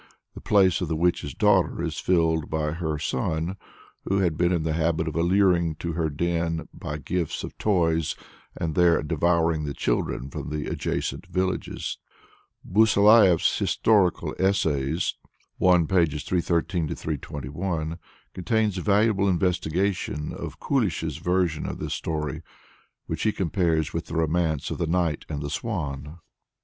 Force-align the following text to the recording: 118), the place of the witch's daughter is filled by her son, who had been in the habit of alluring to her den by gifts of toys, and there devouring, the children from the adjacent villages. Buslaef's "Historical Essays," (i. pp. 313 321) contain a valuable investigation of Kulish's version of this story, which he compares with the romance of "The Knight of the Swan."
118), 0.33 0.33
the 0.33 0.41
place 0.41 0.81
of 0.81 0.87
the 0.87 0.95
witch's 0.95 1.35
daughter 1.35 1.83
is 1.83 1.99
filled 1.99 2.49
by 2.49 2.71
her 2.71 2.97
son, 2.97 3.55
who 4.05 4.17
had 4.17 4.35
been 4.35 4.51
in 4.51 4.63
the 4.63 4.73
habit 4.73 5.07
of 5.07 5.15
alluring 5.15 5.75
to 5.75 5.91
her 5.93 6.09
den 6.09 6.67
by 6.73 6.97
gifts 6.97 7.43
of 7.43 7.55
toys, 7.59 8.15
and 8.57 8.73
there 8.73 9.03
devouring, 9.03 9.63
the 9.63 9.75
children 9.75 10.27
from 10.27 10.49
the 10.49 10.65
adjacent 10.65 11.27
villages. 11.27 11.99
Buslaef's 12.65 13.59
"Historical 13.59 14.33
Essays," 14.39 15.13
(i. 15.61 15.77
pp. 15.85 16.23
313 16.23 16.87
321) 16.95 17.99
contain 18.33 18.69
a 18.75 18.81
valuable 18.81 19.29
investigation 19.29 20.33
of 20.33 20.59
Kulish's 20.59 21.17
version 21.17 21.67
of 21.67 21.77
this 21.77 21.93
story, 21.93 22.41
which 23.05 23.21
he 23.21 23.31
compares 23.31 23.93
with 23.93 24.07
the 24.07 24.15
romance 24.15 24.71
of 24.71 24.79
"The 24.79 24.87
Knight 24.87 25.25
of 25.29 25.41
the 25.41 25.51
Swan." 25.51 26.17